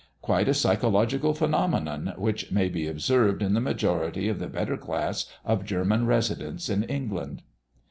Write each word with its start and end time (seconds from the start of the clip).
Quite 0.23 0.49
a 0.49 0.55
psychological 0.55 1.35
phenomenon, 1.35 2.13
which 2.17 2.51
may 2.51 2.69
be 2.69 2.87
observed 2.87 3.43
in 3.43 3.53
the 3.53 3.61
majority 3.61 4.29
of 4.29 4.39
the 4.39 4.47
better 4.47 4.75
class 4.75 5.27
of 5.45 5.63
German 5.63 6.07
residents 6.07 6.69
in 6.69 6.81
England. 6.81 7.43